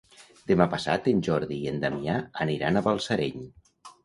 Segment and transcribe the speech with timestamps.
[0.51, 2.17] Demà passat en Jordi i en Damià
[2.47, 3.47] aniran a Balsareny.